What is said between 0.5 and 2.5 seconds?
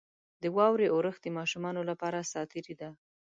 واورې اورښت د ماشومانو لپاره